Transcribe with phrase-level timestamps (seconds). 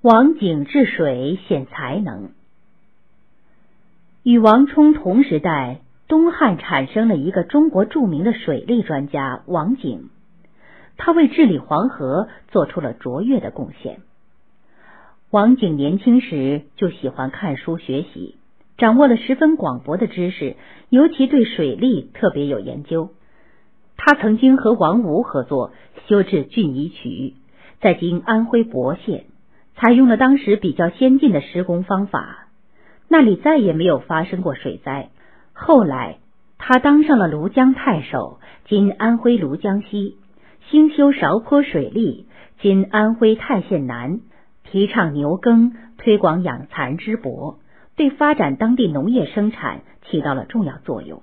[0.00, 2.30] 王景治水显才能。
[4.22, 10.10] 与王充同时代，东汉产生了一个中国著名的水利专家王景，
[10.96, 13.98] 他为治理黄河做出了卓越的贡献。
[15.30, 18.36] 王景年轻时就喜欢看书学习，
[18.76, 20.54] 掌握了十分广博的知识，
[20.90, 23.10] 尤其对水利特别有研究。
[23.96, 25.72] 他曾经和王吴合作
[26.06, 27.34] 修治浚仪渠，
[27.80, 29.24] 在今安徽亳县。
[29.80, 32.48] 采用了当时比较先进的施工方法，
[33.06, 35.10] 那里再也没有发生过水灾。
[35.52, 36.18] 后来，
[36.58, 40.16] 他当上了庐江太守，今安徽庐江西，
[40.68, 42.26] 兴修韶坡水利，
[42.60, 44.18] 今安徽泰县南，
[44.64, 47.58] 提倡牛耕，推广养蚕织帛，
[47.94, 51.22] 对发展当地农业生产起到了重要作用。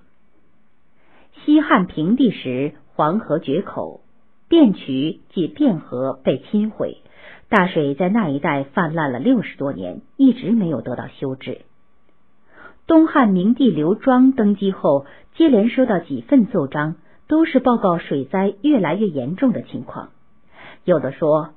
[1.44, 4.00] 西汉平帝时，黄河决口，
[4.50, 7.00] 汴渠即汴河被侵毁。
[7.56, 11.62] 大水在那一带泛滥了六十多年，一直没有得到修治。
[12.86, 16.96] 东汉明帝刘庄登基后，接连收到几份奏章，
[17.30, 20.10] 都是报告水灾越来越严重的情况。
[20.84, 21.52] 有的说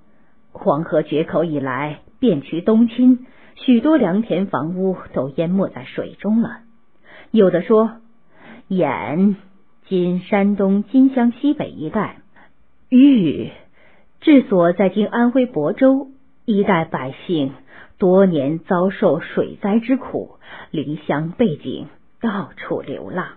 [0.53, 3.27] 黄河决口以来，遍渠东侵，
[3.57, 6.61] 许多良田房屋都淹没在水中了；
[7.33, 7.91] 有的说
[8.69, 9.35] 兖
[9.89, 12.19] 今山东金乡西北一带，
[12.89, 13.51] 豫。
[14.21, 16.09] 治所在今安徽亳州
[16.45, 17.53] 一代，百姓
[17.99, 20.39] 多年遭受水灾之苦，
[20.73, 21.87] 离乡背井，
[22.21, 23.29] 到处流浪。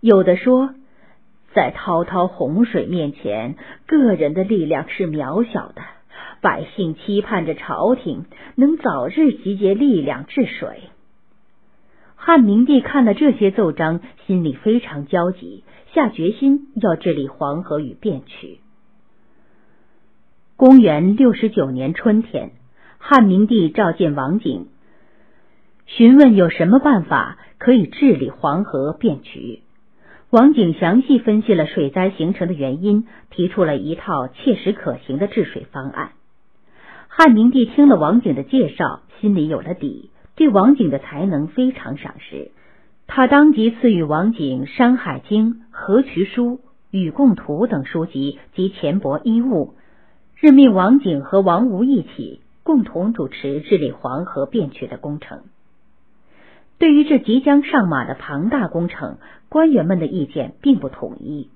[0.00, 0.74] 有的说，
[1.54, 3.54] 在滔滔洪水面前，
[3.86, 5.82] 个人的力量是渺小的。
[6.40, 8.24] 百姓期盼着朝廷
[8.56, 10.80] 能早日集结力量治水。
[12.16, 15.62] 汉明帝看了这些奏章，心里非常焦急，
[15.94, 18.58] 下决心要治理黄河与汴渠。
[20.62, 22.52] 公元六十九年春天，
[22.98, 24.68] 汉明帝召见王景，
[25.86, 29.62] 询问有什么办法可以治理黄河变渠。
[30.30, 36.12] 王景详细分析了水灾形成的原因，提出了一套切实可行的治水方案。
[37.08, 42.52] 汉明帝听了王景的介绍，心里有了底，对王景的才能非常赏识。
[43.08, 46.44] 他当即赐予王景《山海经》《河渠书》
[46.92, 49.74] 《禹贡图》等书籍及钱帛衣物。
[50.42, 55.44] 任命王景和王吴一起共同主持治理黄河变渠的工程。
[56.78, 61.48] 对于这即将上马的庞大工程，官员们的意见并不统一。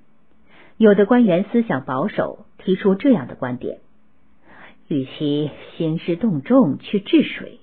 [0.77, 3.79] 有的官员思想保守，提出这样的观点：
[4.87, 7.59] 与其兴师动众去治水，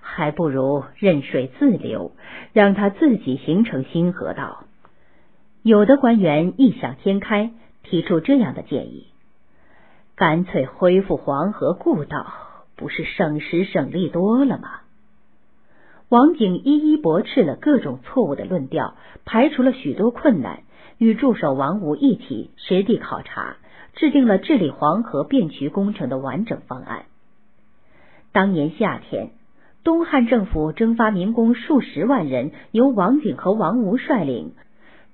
[0.00, 2.12] 还不如任水自流，
[2.52, 4.66] 让它自己形成新河道。
[5.64, 7.50] 有的官员异想天开，
[7.82, 9.08] 提出这样的建议。
[10.20, 12.26] 干脆恢复黄河故道，
[12.76, 14.80] 不是省时省力多了吗？
[16.10, 20.60] 王景一一驳斥了各种错误的论调，排除了许多困难，
[20.98, 23.56] 与助手王吴一起实地考察，
[23.94, 27.04] 制定了治理黄河变渠工程的完整方案。
[28.30, 29.30] 当年夏天，
[29.84, 34.52] 东汉政府征发民工数十万人，由王景和王吴率领，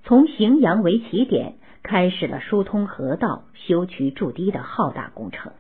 [0.03, 1.55] 从荥阳为起点。
[1.87, 5.53] 开始了疏通河道、修渠筑堤的浩大工程。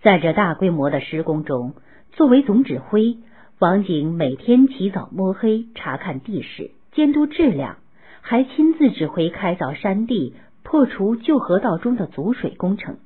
[0.00, 1.74] 在这大规模的施工中，
[2.12, 3.18] 作为总指挥，
[3.58, 7.76] 王景每天起早摸黑查看地势，监督质量，
[8.22, 12.96] 还亲自指挥开凿山地、破除旧河道中的阻水工程。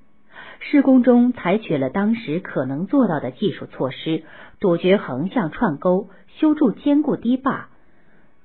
[0.61, 4.23] 施工中采取了当时可能做到的技术措施，
[4.61, 7.71] 杜绝横向串沟，修筑坚固堤坝，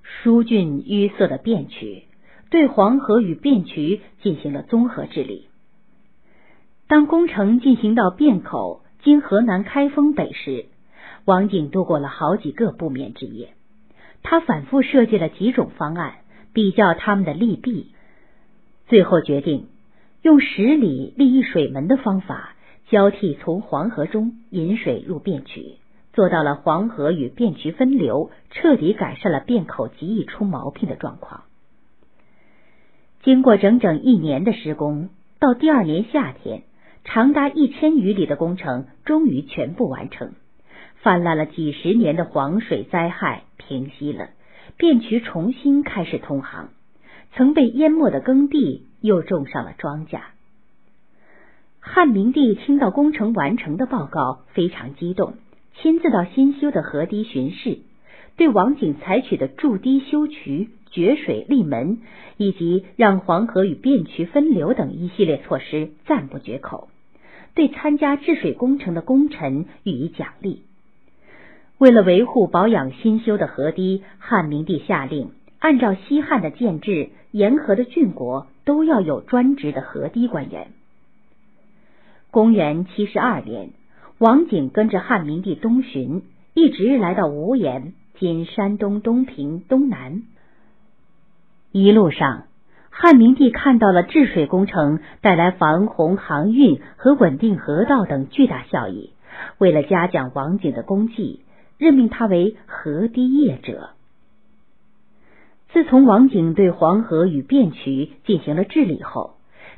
[0.02, 2.06] 疏浚淤塞的便渠。
[2.52, 5.48] 对黄河与汴渠进行了综合治理。
[6.90, 10.66] 当工程进行到汴口（经河南开封北）时，
[11.24, 13.54] 王景度过了好几个不眠之夜。
[14.22, 16.16] 他反复设计了几种方案，
[16.52, 17.94] 比较他们的利弊，
[18.90, 19.68] 最后决定
[20.22, 22.56] 用十里立一水门的方法，
[22.90, 25.78] 交替从黄河中引水入汴渠，
[26.12, 31.44] 做到了黄河与汴渠分流，彻底改善了汴口极易出毛病的状况。
[33.24, 35.10] 经过整整一年的施工，
[35.40, 36.64] 到第二年夏天，
[37.04, 40.34] 长达一千余里的工程终于全部完成。
[41.02, 44.30] 泛滥了几十年的黄水灾害平息了，
[44.80, 46.70] 汴渠重新开始通航，
[47.36, 50.20] 曾被淹没的耕地又种上了庄稼。
[51.80, 55.36] 汉明帝听到工程完成的报告，非常激动，
[55.76, 57.80] 亲自到新修的河堤巡视，
[58.42, 60.70] 对王景采取的筑堤修渠。
[60.90, 62.00] 决水立门，
[62.38, 66.90] 以及让黄河与汴渠分流等一系列措施赞不绝口，
[67.54, 70.64] 对参加治水工程的功臣予以奖励。
[71.78, 75.30] 为了维护保养新修的河堤，汉明帝下令，
[75.60, 80.72] 按照西汉的建制，沿河的郡国都要有专职的河堤官员。
[82.32, 83.70] 公元七十二年，
[84.18, 86.24] 王景跟着汉明帝东巡，
[86.56, 90.22] 一直来到无盐（今山东东平东南）。
[91.74, 92.44] 一路上，
[92.92, 99.10] 汉明帝看到了治水工程带来防洪、航运和稳定河道等巨大效益。
[99.58, 101.42] 为了嘉奖王景的功绩，
[101.80, 103.90] 任命他为河堤业者。
[105.74, 109.34] 自从王景对黄河与汴渠进行了治理后，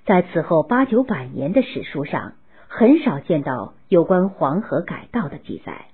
[0.06, 2.34] 在此后八九百年的史书上，
[2.68, 5.86] 很少见到有关黄河改道的记载。